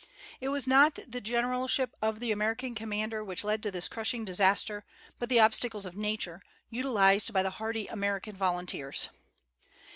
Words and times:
It 0.39 0.49
was 0.49 0.65
not 0.65 0.97
the 1.07 1.21
generalship 1.21 1.95
of 2.01 2.19
the 2.19 2.31
American 2.31 2.73
commander 2.73 3.23
which 3.23 3.43
led 3.43 3.61
to 3.61 3.69
this 3.69 3.87
crushing 3.87 4.25
disaster, 4.25 4.83
but 5.19 5.29
the 5.29 5.39
obstacles 5.39 5.85
of 5.85 5.95
nature, 5.95 6.41
utilized 6.71 7.31
by 7.33 7.43
the 7.43 7.51
hardy 7.61 7.85
American 7.85 8.35
volunteers. 8.35 9.09